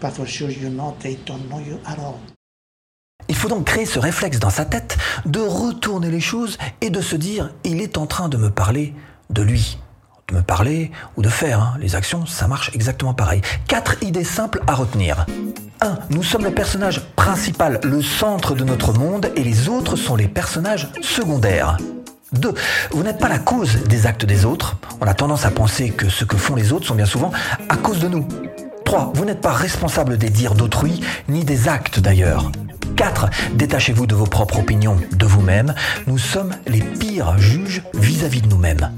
But 0.01 0.13
for 0.13 0.27
sure, 0.27 0.51
you 0.51 0.69
know 0.71 0.95
they 1.01 1.19
don't 1.27 1.49
know 1.49 1.61
you 1.61 1.79
at 1.87 1.97
all. 1.99 2.15
Il 3.29 3.35
faut 3.37 3.49
donc 3.49 3.65
créer 3.65 3.87
ce 3.87 3.99
réflexe 3.99 4.39
dans 4.39 4.51
sa 4.51 4.65
tête 4.67 4.99
de 5.25 5.41
retourner 5.41 6.11
les 6.11 6.21
choses 6.21 6.59
et 6.83 6.91
de 6.91 7.01
se 7.01 7.17
dire 7.17 7.51
il 7.65 7.81
est 7.81 7.97
en 7.97 8.07
train 8.07 8.29
de 8.29 8.37
me 8.37 8.51
parler 8.51 8.95
de 9.31 9.43
lui. 9.43 9.79
De 10.29 10.37
me 10.37 10.43
parler 10.43 10.91
ou 11.17 11.23
de 11.23 11.29
faire. 11.29 11.61
hein. 11.61 11.75
Les 11.81 11.95
actions, 11.97 12.27
ça 12.27 12.49
marche 12.49 12.71
exactement 12.75 13.15
pareil. 13.15 13.41
Quatre 13.67 14.03
idées 14.03 14.25
simples 14.25 14.63
à 14.67 14.75
retenir. 14.75 15.27
1. 15.85 15.99
Nous 16.11 16.23
sommes 16.23 16.45
le 16.45 16.51
personnage 16.51 17.01
principal, 17.15 17.79
le 17.83 18.03
centre 18.03 18.55
de 18.55 18.65
notre 18.65 18.93
monde 18.93 19.31
et 19.37 19.45
les 19.45 19.69
autres 19.69 19.97
sont 19.97 20.17
les 20.17 20.29
personnages 20.29 20.89
secondaires. 21.03 21.77
2. 22.33 22.55
Vous 22.91 23.03
n'êtes 23.03 23.19
pas 23.19 23.29
la 23.29 23.39
cause 23.39 23.85
des 23.85 24.07
actes 24.07 24.25
des 24.25 24.45
autres. 24.45 24.77
On 25.01 25.07
a 25.07 25.15
tendance 25.15 25.45
à 25.45 25.51
penser 25.51 25.91
que 25.91 26.09
ce 26.09 26.25
que 26.25 26.37
font 26.37 26.57
les 26.57 26.73
autres 26.73 26.87
sont 26.87 26.95
bien 26.95 27.07
souvent 27.07 27.33
à 27.69 27.77
cause 27.77 28.01
de 28.01 28.09
nous. 28.09 28.27
3. 28.85 29.13
Vous 29.15 29.25
n'êtes 29.25 29.41
pas 29.41 29.53
responsable 29.53 30.17
des 30.17 30.31
dires 30.31 30.55
d'autrui, 30.55 31.01
ni 31.29 31.45
des 31.45 31.69
actes 31.69 32.01
d'ailleurs. 32.01 32.51
4. 32.97 33.29
Détachez-vous 33.55 34.07
de 34.07 34.15
vos 34.15 34.27
propres 34.27 34.61
opinions, 34.61 34.97
de 35.13 35.27
vous-même. 35.27 35.75
Nous 36.07 36.19
sommes 36.19 36.55
les 36.67 36.81
pires 36.81 37.39
juges 37.39 37.83
vis-à-vis 37.95 38.41
de 38.41 38.49
nous-mêmes. 38.49 38.91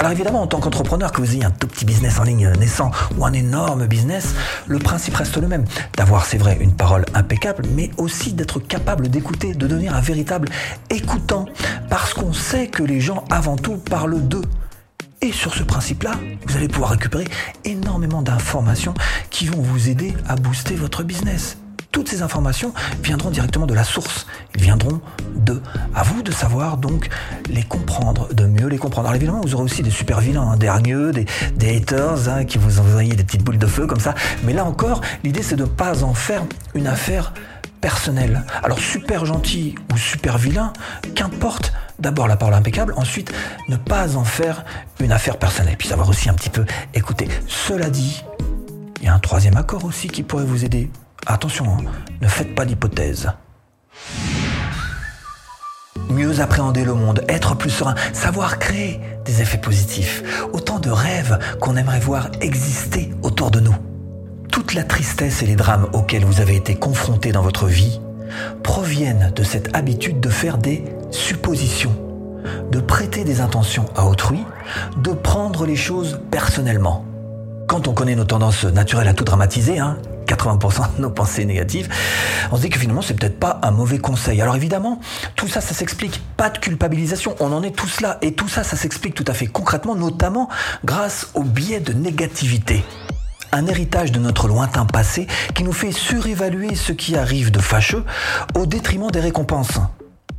Alors 0.00 0.12
évidemment, 0.12 0.40
en 0.40 0.46
tant 0.46 0.60
qu'entrepreneur, 0.60 1.12
que 1.12 1.20
vous 1.20 1.34
ayez 1.34 1.44
un 1.44 1.50
tout 1.50 1.66
petit 1.66 1.84
business 1.84 2.18
en 2.18 2.22
ligne 2.22 2.50
naissant 2.58 2.90
ou 3.18 3.26
un 3.26 3.34
énorme 3.34 3.86
business, 3.86 4.34
le 4.66 4.78
principe 4.78 5.14
reste 5.14 5.36
le 5.36 5.46
même. 5.46 5.66
D'avoir, 5.94 6.24
c'est 6.24 6.38
vrai, 6.38 6.56
une 6.58 6.72
parole 6.72 7.04
impeccable, 7.12 7.64
mais 7.76 7.90
aussi 7.98 8.32
d'être 8.32 8.60
capable 8.60 9.08
d'écouter, 9.08 9.52
de 9.52 9.66
devenir 9.66 9.94
un 9.94 10.00
véritable 10.00 10.48
écoutant, 10.88 11.44
parce 11.90 12.14
qu'on 12.14 12.32
sait 12.32 12.68
que 12.68 12.82
les 12.82 12.98
gens, 12.98 13.24
avant 13.30 13.56
tout, 13.56 13.76
parlent 13.76 14.26
d'eux. 14.26 14.44
Et 15.20 15.32
sur 15.32 15.52
ce 15.52 15.64
principe-là, 15.64 16.12
vous 16.46 16.56
allez 16.56 16.68
pouvoir 16.68 16.92
récupérer 16.92 17.28
énormément 17.66 18.22
d'informations 18.22 18.94
qui 19.28 19.48
vont 19.48 19.60
vous 19.60 19.90
aider 19.90 20.14
à 20.26 20.36
booster 20.36 20.76
votre 20.76 21.02
business. 21.02 21.58
Toutes 21.92 22.08
ces 22.08 22.22
informations 22.22 22.72
viendront 23.02 23.30
directement 23.30 23.66
de 23.66 23.74
la 23.74 23.82
source. 23.82 24.26
Ils 24.54 24.62
viendront 24.62 25.00
de. 25.34 25.60
À 25.92 26.04
vous 26.04 26.22
de 26.22 26.30
savoir 26.30 26.76
donc 26.76 27.08
les 27.48 27.64
comprendre, 27.64 28.32
de 28.32 28.46
mieux 28.46 28.68
les 28.68 28.78
comprendre. 28.78 29.08
Alors 29.08 29.16
évidemment, 29.16 29.40
vous 29.40 29.54
aurez 29.54 29.64
aussi 29.64 29.82
des 29.82 29.90
super 29.90 30.20
vilains, 30.20 30.52
hein, 30.52 30.56
des 30.56 30.68
hargneux, 30.68 31.10
des, 31.10 31.26
haters 31.76 32.28
hein, 32.28 32.44
qui 32.44 32.58
vous 32.58 32.78
envoient 32.78 33.02
des 33.02 33.24
petites 33.24 33.42
boules 33.42 33.58
de 33.58 33.66
feu 33.66 33.88
comme 33.88 33.98
ça. 33.98 34.14
Mais 34.44 34.52
là 34.52 34.64
encore, 34.64 35.00
l'idée 35.24 35.42
c'est 35.42 35.56
de 35.56 35.64
ne 35.64 35.68
pas 35.68 36.04
en 36.04 36.14
faire 36.14 36.44
une 36.74 36.86
affaire 36.86 37.32
personnelle. 37.80 38.44
Alors 38.62 38.78
super 38.78 39.24
gentil 39.26 39.74
ou 39.92 39.96
super 39.96 40.38
vilain, 40.38 40.72
qu'importe. 41.16 41.72
D'abord 41.98 42.28
la 42.28 42.36
parole 42.36 42.54
impeccable, 42.54 42.94
ensuite 42.96 43.32
ne 43.68 43.76
pas 43.76 44.16
en 44.16 44.24
faire 44.24 44.64
une 45.00 45.12
affaire 45.12 45.38
personnelle. 45.38 45.76
Puis 45.76 45.88
savoir 45.88 46.08
aussi 46.08 46.30
un 46.30 46.34
petit 46.34 46.50
peu 46.50 46.64
écouter. 46.94 47.28
Cela 47.46 47.90
dit, 47.90 48.24
il 49.00 49.06
y 49.06 49.08
a 49.08 49.14
un 49.14 49.18
troisième 49.18 49.56
accord 49.56 49.84
aussi 49.84 50.08
qui 50.08 50.22
pourrait 50.22 50.44
vous 50.44 50.64
aider. 50.64 50.88
Attention, 51.26 51.66
hein, 51.66 51.90
ne 52.20 52.28
faites 52.28 52.54
pas 52.54 52.64
d'hypothèses. 52.64 53.30
Mieux 56.08 56.40
appréhender 56.40 56.84
le 56.84 56.94
monde, 56.94 57.22
être 57.28 57.54
plus 57.54 57.70
serein, 57.70 57.94
savoir 58.12 58.58
créer 58.58 59.00
des 59.24 59.42
effets 59.42 59.58
positifs. 59.58 60.22
Autant 60.52 60.78
de 60.78 60.90
rêves 60.90 61.38
qu'on 61.60 61.76
aimerait 61.76 62.00
voir 62.00 62.30
exister 62.40 63.12
autour 63.22 63.50
de 63.50 63.60
nous. 63.60 63.76
Toute 64.50 64.74
la 64.74 64.82
tristesse 64.82 65.42
et 65.42 65.46
les 65.46 65.56
drames 65.56 65.88
auxquels 65.92 66.24
vous 66.24 66.40
avez 66.40 66.56
été 66.56 66.74
confrontés 66.74 67.32
dans 67.32 67.42
votre 67.42 67.66
vie 67.66 68.00
proviennent 68.62 69.32
de 69.34 69.42
cette 69.42 69.76
habitude 69.76 70.20
de 70.20 70.28
faire 70.28 70.58
des 70.58 70.84
suppositions. 71.10 71.96
de 72.70 72.80
prêter 72.80 73.24
des 73.24 73.40
intentions 73.40 73.86
à 73.96 74.06
autrui, 74.06 74.44
de 74.96 75.12
prendre 75.12 75.66
les 75.66 75.76
choses 75.76 76.20
personnellement. 76.30 77.04
Quand 77.66 77.88
on 77.88 77.92
connaît 77.92 78.16
nos 78.16 78.24
tendances 78.24 78.64
naturelles 78.64 79.08
à 79.08 79.14
tout 79.14 79.24
dramatiser, 79.24 79.78
hein, 79.78 79.98
80% 80.30 80.96
de 80.96 81.02
nos 81.02 81.10
pensées 81.10 81.44
négatives, 81.44 81.88
on 82.52 82.56
se 82.56 82.62
dit 82.62 82.70
que 82.70 82.78
finalement 82.78 83.02
c'est 83.02 83.14
peut-être 83.14 83.38
pas 83.38 83.60
un 83.62 83.70
mauvais 83.70 83.98
conseil. 83.98 84.40
Alors 84.40 84.56
évidemment, 84.56 85.00
tout 85.36 85.48
ça, 85.48 85.60
ça 85.60 85.74
s'explique. 85.74 86.22
Pas 86.36 86.50
de 86.50 86.58
culpabilisation, 86.58 87.34
on 87.40 87.52
en 87.52 87.62
est 87.62 87.76
tous 87.76 88.00
là. 88.00 88.18
Et 88.22 88.32
tout 88.32 88.48
ça, 88.48 88.64
ça 88.64 88.76
s'explique 88.76 89.14
tout 89.14 89.24
à 89.26 89.34
fait 89.34 89.46
concrètement, 89.46 89.94
notamment 89.94 90.48
grâce 90.84 91.28
au 91.34 91.42
biais 91.42 91.80
de 91.80 91.92
négativité. 91.92 92.84
Un 93.52 93.66
héritage 93.66 94.12
de 94.12 94.20
notre 94.20 94.46
lointain 94.46 94.86
passé 94.86 95.26
qui 95.54 95.64
nous 95.64 95.72
fait 95.72 95.92
surévaluer 95.92 96.76
ce 96.76 96.92
qui 96.92 97.16
arrive 97.16 97.50
de 97.50 97.58
fâcheux 97.58 98.04
au 98.54 98.66
détriment 98.66 99.10
des 99.10 99.20
récompenses. 99.20 99.80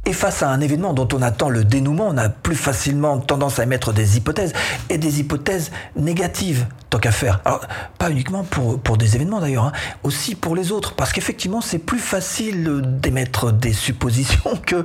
Et 0.05 0.13
face 0.13 0.41
à 0.41 0.49
un 0.49 0.59
événement 0.61 0.93
dont 0.93 1.07
on 1.13 1.21
attend 1.21 1.49
le 1.49 1.63
dénouement, 1.63 2.07
on 2.07 2.17
a 2.17 2.27
plus 2.27 2.55
facilement 2.55 3.19
tendance 3.19 3.59
à 3.59 3.63
émettre 3.63 3.93
des 3.93 4.17
hypothèses, 4.17 4.51
et 4.89 4.97
des 4.97 5.19
hypothèses 5.19 5.71
négatives, 5.95 6.65
tant 6.89 6.97
qu'à 6.97 7.11
faire. 7.11 7.39
Alors, 7.45 7.67
pas 7.99 8.09
uniquement 8.09 8.43
pour, 8.43 8.79
pour 8.79 8.97
des 8.97 9.15
événements 9.15 9.39
d'ailleurs, 9.39 9.65
hein, 9.65 9.71
aussi 10.01 10.33
pour 10.33 10.55
les 10.55 10.71
autres, 10.71 10.95
parce 10.95 11.13
qu'effectivement, 11.13 11.61
c'est 11.61 11.77
plus 11.77 11.99
facile 11.99 12.81
d'émettre 12.99 13.53
des 13.53 13.73
suppositions 13.73 14.55
que 14.65 14.83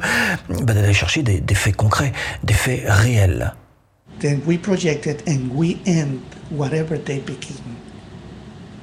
bah, 0.50 0.74
d'aller 0.74 0.92
chercher 0.92 1.22
des, 1.22 1.54
faits 1.54 1.76
concrets, 1.76 2.12
des 2.44 2.54
faits 2.54 2.82
réels. 2.86 3.54
Then 4.20 4.42
we 4.46 4.58
project 4.58 5.06
it 5.06 5.22
and 5.26 5.50
we 5.54 5.76
end 5.86 6.20
whatever 6.50 6.98
they 6.98 7.20
begin. 7.20 7.56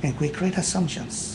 And 0.03 0.13
we 0.19 0.31
create 0.31 0.57
assumptions. 0.57 1.32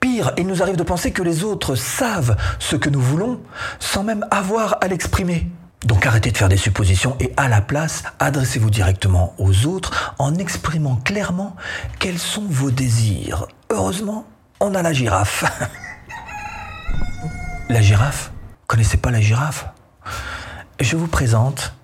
Pire, 0.00 0.32
il 0.36 0.46
nous 0.46 0.62
arrive 0.62 0.76
de 0.76 0.82
penser 0.82 1.12
que 1.12 1.22
les 1.22 1.44
autres 1.44 1.74
savent 1.74 2.36
ce 2.58 2.76
que 2.76 2.90
nous 2.90 3.00
voulons 3.00 3.40
sans 3.78 4.02
même 4.02 4.26
avoir 4.30 4.78
à 4.80 4.88
l'exprimer. 4.88 5.48
Donc 5.84 6.06
arrêtez 6.06 6.32
de 6.32 6.36
faire 6.36 6.48
des 6.48 6.56
suppositions 6.56 7.16
et 7.20 7.32
à 7.36 7.48
la 7.48 7.60
place, 7.60 8.02
adressez-vous 8.18 8.70
directement 8.70 9.34
aux 9.38 9.66
autres 9.66 10.14
en 10.18 10.34
exprimant 10.34 10.96
clairement 10.96 11.54
quels 11.98 12.18
sont 12.18 12.44
vos 12.48 12.70
désirs. 12.70 13.46
Heureusement, 13.70 14.26
on 14.60 14.74
a 14.74 14.82
la 14.82 14.92
girafe. 14.92 15.44
la 17.68 17.80
girafe? 17.80 18.32
Connaissez 18.66 18.96
pas 18.96 19.10
la 19.10 19.20
girafe? 19.20 19.66
Je 20.80 20.96
vous 20.96 21.06
présente 21.06 21.75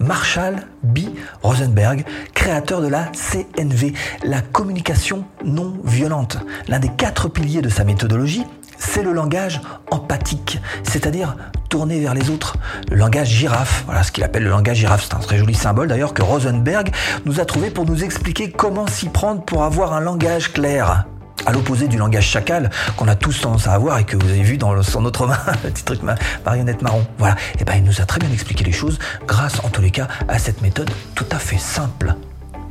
Marshall 0.00 0.56
B. 0.82 1.00
Rosenberg, 1.42 2.04
créateur 2.34 2.80
de 2.80 2.88
la 2.88 3.10
CNV, 3.12 3.92
la 4.24 4.40
communication 4.40 5.24
non 5.44 5.76
violente. 5.84 6.38
L'un 6.68 6.78
des 6.78 6.88
quatre 6.88 7.28
piliers 7.28 7.62
de 7.62 7.68
sa 7.68 7.84
méthodologie, 7.84 8.44
c'est 8.78 9.02
le 9.02 9.12
langage 9.12 9.60
empathique, 9.90 10.60
c'est-à-dire 10.84 11.36
tourné 11.68 12.00
vers 12.00 12.14
les 12.14 12.30
autres. 12.30 12.56
Le 12.90 12.96
langage 12.96 13.28
girafe, 13.28 13.82
voilà 13.86 14.02
ce 14.02 14.12
qu'il 14.12 14.24
appelle 14.24 14.44
le 14.44 14.50
langage 14.50 14.78
girafe, 14.78 15.06
c'est 15.08 15.14
un 15.14 15.18
très 15.18 15.38
joli 15.38 15.54
symbole 15.54 15.88
d'ailleurs 15.88 16.14
que 16.14 16.22
Rosenberg 16.22 16.90
nous 17.26 17.40
a 17.40 17.44
trouvé 17.44 17.70
pour 17.70 17.84
nous 17.84 18.04
expliquer 18.04 18.50
comment 18.50 18.86
s'y 18.86 19.08
prendre 19.08 19.42
pour 19.42 19.64
avoir 19.64 19.92
un 19.92 20.00
langage 20.00 20.52
clair 20.52 21.06
à 21.48 21.52
l'opposé 21.52 21.88
du 21.88 21.96
langage 21.96 22.28
chacal 22.28 22.68
qu'on 22.98 23.08
a 23.08 23.14
tous 23.14 23.40
tendance 23.40 23.66
à 23.66 23.72
avoir 23.72 23.98
et 23.98 24.04
que 24.04 24.18
vous 24.18 24.28
avez 24.28 24.42
vu 24.42 24.58
dans 24.58 24.82
sur 24.82 25.00
notre 25.00 25.26
main, 25.26 25.38
le 25.64 25.70
petit 25.70 25.82
truc 25.82 26.02
ma, 26.02 26.14
marionnette 26.44 26.82
marron. 26.82 27.06
Voilà. 27.16 27.36
Et 27.58 27.64
ben 27.64 27.72
il 27.76 27.84
nous 27.84 28.02
a 28.02 28.04
très 28.04 28.20
bien 28.20 28.30
expliqué 28.30 28.64
les 28.64 28.72
choses 28.72 28.98
grâce 29.26 29.64
en 29.64 29.70
tous 29.70 29.80
les 29.80 29.90
cas 29.90 30.08
à 30.28 30.38
cette 30.38 30.60
méthode 30.60 30.90
tout 31.14 31.24
à 31.30 31.38
fait 31.38 31.56
simple. 31.56 32.14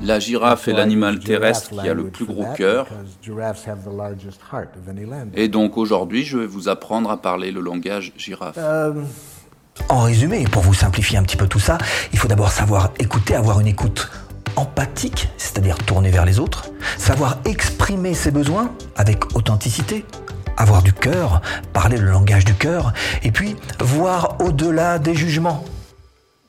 La 0.04 0.20
girafe 0.20 0.68
est 0.68 0.74
l'animal 0.74 1.18
terrestre 1.18 1.72
qui 1.72 1.90
a 1.90 1.94
le 1.96 2.10
plus 2.10 2.26
gros 2.26 2.46
cœur. 2.56 2.86
Et 5.34 5.48
donc 5.48 5.76
aujourd'hui, 5.76 6.24
je 6.24 6.38
vais 6.38 6.46
vous 6.46 6.70
apprendre 6.70 7.10
à 7.10 7.20
parler 7.20 7.52
le 7.52 7.62
langage 7.62 8.14
girafe. 8.16 8.60
En 9.90 10.02
résumé, 10.02 10.44
pour 10.44 10.62
vous 10.62 10.76
simplifier 10.76 11.18
un 11.18 11.24
petit 11.24 11.38
peu 11.38 11.48
tout 11.48 11.60
ça, 11.60 11.80
il 12.14 12.20
faut 12.20 12.28
d'abord 12.28 12.52
savoir 12.52 12.92
écouter, 13.00 13.34
avoir 13.34 13.60
une 13.60 13.68
écoute 13.68 14.08
empathique, 14.58 15.30
c'est-à-dire 15.38 15.78
tourner 15.78 16.10
vers 16.10 16.26
les 16.26 16.40
autres, 16.40 16.72
savoir 16.98 17.40
exprimer 17.46 18.14
ses 18.14 18.32
besoins 18.32 18.74
avec 18.96 19.36
authenticité, 19.36 20.04
avoir 20.58 20.84
du 20.84 20.92
cœur, 20.92 21.42
parler 21.72 21.98
le 21.98 22.10
langage 22.10 22.44
du 22.44 22.56
cœur, 22.56 22.92
et 23.24 23.32
puis 23.32 23.56
voir 23.80 24.38
au-delà 24.42 25.00
des 25.00 25.16
jugements, 25.16 25.64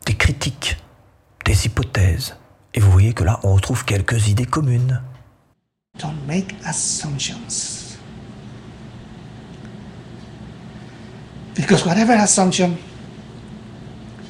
des 0.07 0.15
critiques, 0.15 0.79
des 1.45 1.67
hypothèses. 1.67 2.37
Et 2.75 2.81
vous 2.81 2.91
voyez 2.91 3.13
que 3.13 3.25
là, 3.25 3.39
on 3.45 3.55
retrouve 3.55 3.85
quelques 3.85 4.29
idées 4.29 4.47
communes. 4.47 5.01
Don't 6.01 6.15
make 6.27 6.55
assumptions. 6.65 7.97
Because 11.55 11.85
whatever 11.85 12.13
assumption 12.13 12.77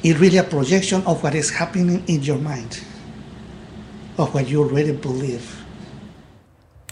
is 0.03 0.13
really 0.13 0.39
a 0.39 0.43
projection 0.43 1.03
of 1.05 1.23
what 1.23 1.35
is 1.35 1.51
happening 1.51 2.01
in 2.07 2.23
your 2.23 2.39
mind, 2.39 2.79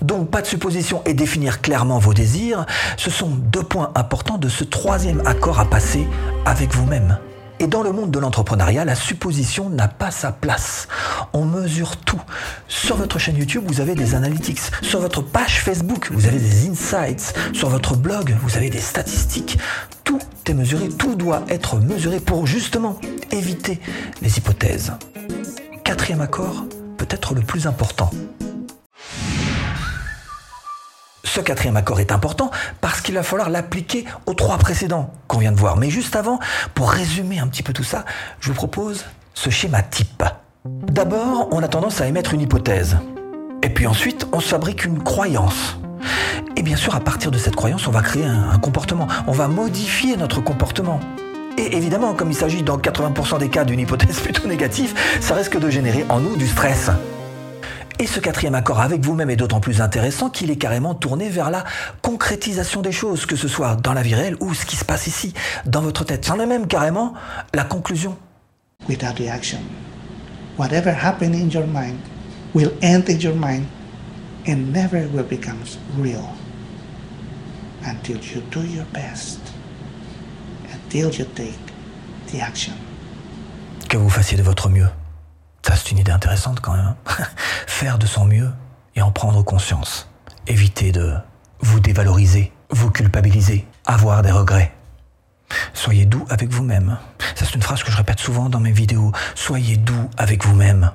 Donc 0.02 0.30
pas 0.30 0.42
de 0.42 0.48
supposition 0.48 1.02
et 1.06 1.14
définir 1.14 1.62
clairement 1.62 1.98
vos 1.98 2.14
désirs, 2.14 2.66
ce 2.98 3.10
sont 3.10 3.30
deux 3.30 3.64
points 3.64 3.92
importants 3.96 4.38
de 4.38 4.48
ce 4.48 4.64
troisième 4.64 5.22
accord 5.26 5.60
à 5.60 5.66
passer 5.66 6.08
avec 6.46 6.74
vous-même. 6.74 7.18
Et 7.60 7.66
dans 7.66 7.82
le 7.82 7.92
monde 7.92 8.12
de 8.12 8.20
l'entrepreneuriat, 8.20 8.86
la 8.86 8.94
supposition 8.94 9.70
n'a 9.70 9.88
pas 9.88 10.12
sa 10.12 10.32
place. 10.32 10.88
On 11.34 11.44
mesure 11.46 11.98
tout. 11.98 12.22
Sur 12.68 12.98
votre 12.98 13.18
chaîne 13.18 13.38
YouTube, 13.38 13.64
vous 13.66 13.82
avez 13.82 13.96
des 13.96 14.14
analytics. 14.14 14.60
Sur 14.84 15.00
votre 15.00 15.24
page 15.24 15.62
Facebook, 15.62 16.12
vous 16.12 16.28
avez 16.28 16.38
des 16.38 16.70
insights. 16.70 17.34
Sur 17.54 17.70
votre 17.70 17.96
blog, 17.96 18.36
vous 18.44 18.58
avez 18.58 18.70
des 18.70 18.80
statistiques. 18.80 19.58
Tout 20.04 20.20
est 20.46 20.54
mesuré, 20.54 20.90
tout 20.90 21.16
doit 21.16 21.44
être 21.50 21.78
mesuré 21.78 22.20
pour 22.20 22.46
justement 22.46 23.00
éviter 23.32 23.80
les 24.22 24.38
hypothèses. 24.38 24.94
Quatrième 25.84 26.22
accord, 26.22 26.66
peut-être 26.98 27.34
le 27.34 27.42
plus 27.42 27.68
important. 27.68 28.10
Ce 31.24 31.42
quatrième 31.42 31.78
accord 31.78 32.00
est 32.00 32.12
important 32.12 32.50
parce 32.82 33.02
qu'il 33.02 33.14
va 33.14 33.22
falloir 33.22 33.50
l'appliquer 33.50 34.06
aux 34.26 34.34
trois 34.34 34.58
précédents 34.58 35.14
qu'on 35.28 35.38
vient 35.38 35.52
de 35.52 35.60
voir. 35.60 35.78
Mais 35.78 35.90
juste 35.90 36.16
avant, 36.16 36.40
pour 36.74 36.90
résumer 36.90 37.38
un 37.38 37.48
petit 37.48 37.64
peu 37.64 37.74
tout 37.74 37.84
ça, 37.84 38.06
je 38.40 38.48
vous 38.48 38.56
propose 38.56 39.06
ce 39.34 39.50
schéma 39.50 39.84
type. 39.84 40.24
D'abord, 40.66 41.50
on 41.52 41.62
a 41.62 41.68
tendance 41.68 42.02
à 42.02 42.08
émettre 42.08 42.34
une 42.34 42.42
hypothèse. 42.42 42.98
Et 43.62 43.70
puis 43.70 43.86
ensuite, 43.86 44.28
on 44.32 44.40
se 44.40 44.50
fabrique 44.50 44.86
une 44.86 45.04
croyance. 45.04 45.78
Et 46.56 46.64
bien 46.64 46.76
sûr, 46.76 46.96
à 46.96 47.02
partir 47.02 47.30
de 47.30 47.38
cette 47.38 47.56
croyance, 47.56 47.88
on 47.88 47.92
va 47.92 48.02
créer 48.02 48.26
un, 48.26 48.58
comportement. 48.58 49.08
On 49.28 49.32
va 49.32 49.48
modifier 49.48 50.18
notre 50.18 50.42
comportement. 50.42 51.00
Et 51.58 51.76
évidemment, 51.76 52.14
comme 52.14 52.32
il 52.32 52.36
s'agit 52.36 52.64
dans 52.64 52.78
80% 52.78 53.40
des 53.40 53.50
cas 53.50 53.66
d'une 53.66 53.80
hypothèse 53.80 54.20
plutôt 54.24 54.48
négative, 54.48 54.94
ça 55.20 55.36
risque 55.36 55.60
de 55.60 55.70
générer 55.70 56.06
en 56.10 56.20
nous 56.20 56.36
du 56.36 56.48
stress. 56.48 56.90
Et 58.00 58.06
ce 58.06 58.20
quatrième 58.20 58.54
accord 58.54 58.80
avec 58.80 59.04
vous-même 59.04 59.32
est 59.32 59.36
d'autant 59.36 59.60
plus 59.60 59.82
intéressant 59.82 60.30
qu'il 60.30 60.52
est 60.52 60.58
carrément 60.58 60.94
tourné 60.94 61.30
vers 61.30 61.50
la 61.50 61.64
concrétisation 62.04 62.84
des 62.84 62.92
choses, 62.92 63.26
que 63.26 63.36
ce 63.36 63.48
soit 63.48 63.76
dans 63.76 63.94
la 63.94 64.04
vie 64.04 64.14
réelle 64.14 64.38
ou 64.40 64.54
ce 64.54 64.68
qui 64.68 64.76
se 64.76 64.86
passe 64.86 65.08
ici, 65.08 65.34
dans 65.66 65.82
votre 65.82 66.06
tête. 66.06 66.24
C'en 66.24 66.40
est 66.40 66.46
même 66.46 66.68
carrément 66.68 67.14
la 67.56 67.64
conclusion. 67.64 68.16
without 68.88 69.20
action. 69.20 69.60
Whatever 70.56 70.92
happened 70.92 71.36
in 71.36 71.50
your 71.50 71.68
mind 71.68 72.00
will 72.54 72.74
end 72.82 73.10
in 73.10 73.20
your 73.20 73.36
mind 73.36 73.68
and 74.46 74.72
never 74.72 75.08
will 75.10 75.24
become 75.24 75.60
real 75.98 76.34
until 77.86 78.18
you 78.18 78.42
do 78.50 78.62
your 78.66 78.86
best, 78.86 79.40
until 80.88 81.12
you 81.20 81.26
take 81.36 81.58
the 82.32 82.42
action. 82.42 82.74
Que 83.90 83.98
vous 83.98 84.10
fassiez 84.10 84.38
de 84.38 84.44
votre 84.44 84.70
mieux. 84.70 84.88
Ça, 85.66 85.76
c'est 85.76 85.92
une 85.92 85.98
idée 86.00 86.12
intéressante 86.12 86.60
quand 86.62 86.74
même. 86.76 86.96
hein. 87.08 87.24
Faire 87.68 87.98
de 87.98 88.06
son 88.06 88.26
mieux 88.26 88.50
et 88.96 89.02
en 89.02 89.12
prendre 89.12 89.44
conscience. 89.44 90.08
Évitez 90.48 90.92
de 90.92 91.14
vous 91.60 91.80
dévaloriser, 91.80 92.52
vous 92.70 92.90
culpabiliser, 92.92 93.66
avoir 93.86 94.22
des 94.22 94.32
regrets. 94.32 94.74
Soyez 95.74 96.06
doux 96.06 96.26
avec 96.30 96.50
vous-même. 96.52 96.98
Ça, 97.36 97.46
c'est 97.46 97.56
une 97.56 97.62
phrase 97.62 97.84
que 97.84 97.92
je 97.92 97.98
répète 97.98 98.20
souvent 98.20 98.50
dans 98.50 98.60
mes 98.60 98.72
vidéos. 98.72 99.12
Soyez 99.36 99.78
doux 99.78 100.10
avec 100.18 100.46
vous-même. 100.46 100.92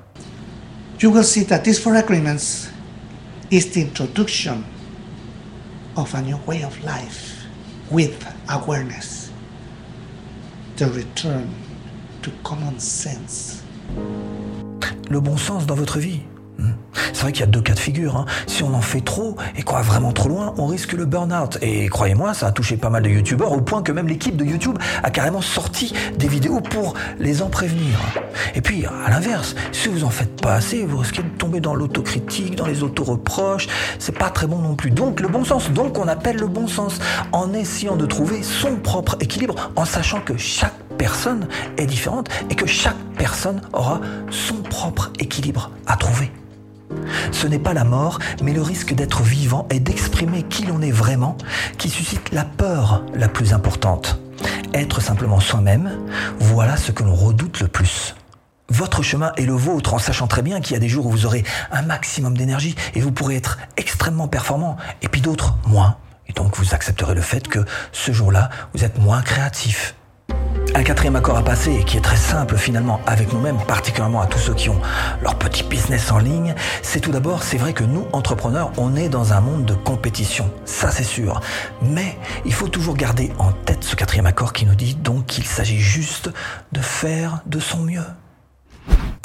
You 1.01 1.11
will 1.11 1.23
see 1.23 1.45
that 1.47 1.59
these 1.59 1.79
four 1.79 1.95
agreements 1.95 2.69
is 3.51 3.71
the 3.71 3.77
introduction 3.77 4.63
of 5.95 6.13
a 6.15 6.21
new 6.21 6.37
way 6.47 6.63
of 6.63 6.77
life 6.83 7.45
with 7.91 8.25
awareness, 8.47 9.22
the 10.77 10.85
return 10.85 11.47
to 12.21 12.31
common 12.43 12.79
sense. 12.79 13.63
le 15.09 15.19
bon 15.19 15.37
sens 15.37 15.65
dans 15.65 15.75
votre 15.75 15.99
vie. 15.99 16.21
Hmm. 16.57 16.71
C'est 17.11 17.21
vrai 17.21 17.31
qu'il 17.31 17.41
y 17.41 17.43
a 17.43 17.47
deux 17.47 17.61
cas 17.61 17.73
de 17.73 17.79
figure. 17.79 18.15
hein. 18.15 18.25
Si 18.47 18.63
on 18.63 18.73
en 18.73 18.81
fait 18.81 19.01
trop 19.01 19.35
et 19.57 19.63
qu'on 19.63 19.75
va 19.75 19.81
vraiment 19.81 20.11
trop 20.11 20.29
loin, 20.29 20.53
on 20.57 20.65
risque 20.65 20.93
le 20.93 21.05
burn-out. 21.05 21.57
Et 21.61 21.87
croyez-moi, 21.89 22.33
ça 22.33 22.47
a 22.47 22.51
touché 22.51 22.77
pas 22.77 22.89
mal 22.89 23.03
de 23.03 23.09
youtubeurs 23.09 23.51
au 23.51 23.61
point 23.61 23.81
que 23.81 23.91
même 23.91 24.07
l'équipe 24.07 24.37
de 24.37 24.45
YouTube 24.45 24.77
a 25.03 25.09
carrément 25.09 25.41
sorti 25.41 25.93
des 26.17 26.27
vidéos 26.27 26.61
pour 26.61 26.93
les 27.19 27.41
en 27.41 27.49
prévenir. 27.49 27.99
Et 28.55 28.61
puis, 28.61 28.85
à 28.85 29.09
l'inverse, 29.09 29.55
si 29.71 29.87
vous 29.89 30.03
en 30.03 30.09
faites 30.09 30.41
pas 30.41 30.55
assez, 30.55 30.85
vous 30.85 30.97
risquez 30.97 31.23
de 31.23 31.29
tomber 31.29 31.59
dans 31.59 31.75
l'autocritique, 31.75 32.55
dans 32.55 32.67
les 32.67 32.83
auto-reproches. 32.83 33.67
C'est 33.99 34.17
pas 34.17 34.29
très 34.29 34.47
bon 34.47 34.59
non 34.59 34.75
plus. 34.75 34.91
Donc, 34.91 35.19
le 35.19 35.27
bon 35.27 35.43
sens. 35.43 35.71
Donc, 35.71 35.97
on 35.97 36.07
appelle 36.07 36.37
le 36.37 36.47
bon 36.47 36.67
sens 36.67 36.99
en 37.31 37.53
essayant 37.53 37.95
de 37.95 38.05
trouver 38.05 38.43
son 38.43 38.75
propre 38.77 39.17
équilibre, 39.19 39.71
en 39.75 39.85
sachant 39.85 40.21
que 40.21 40.37
chaque 40.37 40.73
personne 40.97 41.47
est 41.77 41.85
différente 41.85 42.29
et 42.49 42.55
que 42.55 42.67
chaque 42.67 42.97
personne 43.17 43.61
aura 43.73 43.99
son 44.29 44.55
propre 44.55 45.11
équilibre 45.19 45.71
à 45.87 45.97
trouver. 45.97 46.31
Ce 47.31 47.47
n'est 47.47 47.59
pas 47.59 47.73
la 47.73 47.83
mort, 47.83 48.19
mais 48.41 48.53
le 48.53 48.61
risque 48.61 48.93
d'être 48.93 49.23
vivant 49.23 49.67
et 49.69 49.79
d'exprimer 49.79 50.43
qui 50.43 50.65
l'on 50.65 50.81
est 50.81 50.91
vraiment 50.91 51.37
qui 51.77 51.89
suscite 51.89 52.31
la 52.31 52.45
peur 52.45 53.03
la 53.13 53.27
plus 53.27 53.53
importante. 53.53 54.19
Être 54.73 55.01
simplement 55.01 55.39
soi-même, 55.39 55.91
voilà 56.39 56.77
ce 56.77 56.91
que 56.91 57.03
l'on 57.03 57.15
redoute 57.15 57.59
le 57.59 57.67
plus. 57.67 58.15
Votre 58.69 59.03
chemin 59.03 59.33
est 59.37 59.45
le 59.45 59.53
vôtre 59.53 59.93
en 59.93 59.99
sachant 59.99 60.27
très 60.27 60.41
bien 60.41 60.61
qu'il 60.61 60.73
y 60.73 60.77
a 60.77 60.79
des 60.79 60.89
jours 60.89 61.05
où 61.05 61.11
vous 61.11 61.25
aurez 61.25 61.43
un 61.71 61.81
maximum 61.81 62.37
d'énergie 62.37 62.75
et 62.95 63.01
vous 63.01 63.11
pourrez 63.11 63.35
être 63.35 63.59
extrêmement 63.77 64.27
performant 64.27 64.77
et 65.01 65.09
puis 65.09 65.21
d'autres 65.21 65.55
moins. 65.67 65.97
Et 66.27 66.33
donc 66.33 66.57
vous 66.57 66.73
accepterez 66.73 67.13
le 67.13 67.21
fait 67.21 67.47
que 67.47 67.59
ce 67.91 68.11
jour-là, 68.11 68.49
vous 68.73 68.83
êtes 68.83 68.97
moins 68.99 69.21
créatif, 69.21 69.95
un 70.75 70.83
quatrième 70.83 71.15
accord 71.15 71.37
à 71.37 71.43
passer 71.43 71.73
et 71.73 71.83
qui 71.83 71.97
est 71.97 72.01
très 72.01 72.17
simple 72.17 72.57
finalement 72.57 72.99
avec 73.05 73.31
nous-mêmes, 73.31 73.57
particulièrement 73.67 74.21
à 74.21 74.27
tous 74.27 74.39
ceux 74.39 74.53
qui 74.53 74.69
ont 74.69 74.79
leur 75.21 75.35
petit 75.35 75.63
business 75.63 76.11
en 76.11 76.17
ligne, 76.17 76.55
c'est 76.81 76.99
tout 76.99 77.11
d'abord, 77.11 77.43
c'est 77.43 77.57
vrai 77.57 77.73
que 77.73 77.83
nous, 77.83 78.07
entrepreneurs, 78.11 78.71
on 78.77 78.95
est 78.95 79.09
dans 79.09 79.33
un 79.33 79.41
monde 79.41 79.65
de 79.65 79.73
compétition, 79.73 80.49
ça 80.65 80.89
c'est 80.89 81.03
sûr. 81.03 81.41
Mais 81.81 82.17
il 82.45 82.53
faut 82.53 82.67
toujours 82.67 82.95
garder 82.95 83.31
en 83.37 83.51
tête 83.51 83.83
ce 83.83 83.95
quatrième 83.95 84.25
accord 84.25 84.53
qui 84.53 84.65
nous 84.65 84.75
dit 84.75 84.95
donc 84.95 85.27
qu'il 85.27 85.45
s'agit 85.45 85.79
juste 85.79 86.31
de 86.71 86.81
faire 86.81 87.41
de 87.45 87.59
son 87.59 87.79
mieux. 87.79 88.05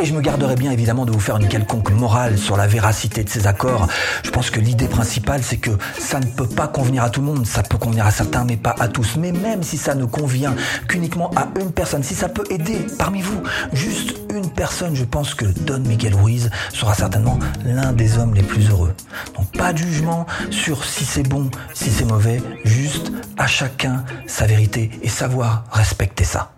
Et 0.00 0.04
je 0.04 0.14
me 0.14 0.20
garderai 0.20 0.54
bien 0.54 0.70
évidemment 0.70 1.04
de 1.06 1.10
vous 1.10 1.18
faire 1.18 1.38
une 1.38 1.48
quelconque 1.48 1.90
morale 1.90 2.38
sur 2.38 2.56
la 2.56 2.68
véracité 2.68 3.24
de 3.24 3.28
ces 3.28 3.48
accords. 3.48 3.88
Je 4.22 4.30
pense 4.30 4.48
que 4.48 4.60
l'idée 4.60 4.86
principale, 4.86 5.42
c'est 5.42 5.56
que 5.56 5.72
ça 5.98 6.20
ne 6.20 6.26
peut 6.26 6.46
pas 6.46 6.68
convenir 6.68 7.02
à 7.02 7.10
tout 7.10 7.20
le 7.20 7.26
monde. 7.26 7.44
Ça 7.44 7.64
peut 7.64 7.78
convenir 7.78 8.06
à 8.06 8.12
certains, 8.12 8.44
mais 8.44 8.56
pas 8.56 8.76
à 8.78 8.86
tous. 8.86 9.16
Mais 9.16 9.32
même 9.32 9.64
si 9.64 9.76
ça 9.76 9.96
ne 9.96 10.04
convient 10.04 10.54
qu'uniquement 10.86 11.32
à 11.34 11.48
une 11.60 11.72
personne, 11.72 12.04
si 12.04 12.14
ça 12.14 12.28
peut 12.28 12.44
aider 12.48 12.86
parmi 12.96 13.22
vous, 13.22 13.42
juste 13.72 14.14
une 14.32 14.48
personne, 14.48 14.94
je 14.94 15.04
pense 15.04 15.34
que 15.34 15.46
Don 15.46 15.80
Miguel 15.80 16.14
Ruiz 16.14 16.48
sera 16.72 16.94
certainement 16.94 17.40
l'un 17.64 17.92
des 17.92 18.18
hommes 18.18 18.34
les 18.34 18.44
plus 18.44 18.70
heureux. 18.70 18.94
Donc 19.34 19.50
pas 19.50 19.72
de 19.72 19.78
jugement 19.78 20.26
sur 20.50 20.84
si 20.84 21.04
c'est 21.04 21.28
bon, 21.28 21.50
si 21.74 21.90
c'est 21.90 22.04
mauvais, 22.04 22.40
juste 22.64 23.10
à 23.36 23.48
chacun 23.48 24.04
sa 24.28 24.46
vérité 24.46 24.90
et 25.02 25.08
savoir 25.08 25.64
respecter 25.72 26.22
ça. 26.22 26.52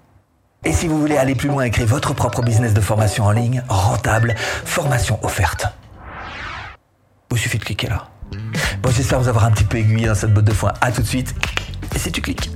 Et 0.62 0.73
si 0.73 0.88
vous 0.88 0.99
voulez 1.00 1.17
aller 1.17 1.35
plus 1.35 1.49
loin 1.49 1.64
et 1.64 1.71
créer 1.71 1.87
votre 1.87 2.12
propre 2.12 2.43
business 2.43 2.75
de 2.75 2.83
formation 2.83 3.25
en 3.25 3.31
ligne, 3.31 3.64
rentable, 3.69 4.35
formation 4.37 5.19
offerte. 5.25 5.67
Il 7.33 7.38
suffit 7.38 7.59
de 7.59 7.64
cliquer 7.64 7.88
là. 7.88 8.09
Bon, 8.83 8.90
j'espère 8.90 9.21
vous 9.21 9.29
avoir 9.29 9.45
un 9.45 9.52
petit 9.52 9.64
peu 9.64 9.79
aiguillé 9.79 10.07
dans 10.07 10.14
cette 10.14 10.35
botte 10.35 10.45
de 10.45 10.52
foin. 10.52 10.73
À 10.83 10.93
tout 10.93 11.00
de 11.00 11.07
suite. 11.07 11.35
Et 11.95 11.99
si 11.99 12.12
tu 12.12 12.21
cliques. 12.21 12.50